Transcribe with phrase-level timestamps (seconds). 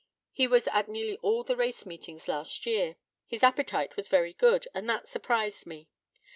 [0.31, 2.95] He was at nearly all the race meetings last year.
[3.27, 5.89] His appetite was very good, and that surprised me.